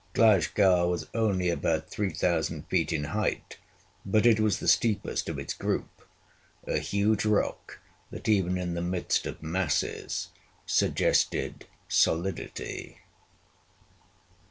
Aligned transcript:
Glashgar 0.13 0.87
was 0.89 1.05
only 1.13 1.51
about 1.51 1.87
three 1.91 2.09
thousand 2.09 2.67
feet 2.69 2.91
in 2.91 3.03
height, 3.03 3.57
but 4.03 4.25
it 4.25 4.39
was 4.39 4.57
the 4.57 4.67
steepest 4.67 5.29
of 5.29 5.37
its 5.37 5.53
group 5.53 6.01
a 6.65 6.79
huge 6.79 7.23
rock 7.23 7.77
that, 8.09 8.27
even 8.27 8.57
in 8.57 8.73
the 8.73 8.81
midst 8.81 9.27
of 9.27 9.43
masses, 9.43 10.29
suggested 10.65 11.67
solidity. 11.87 12.97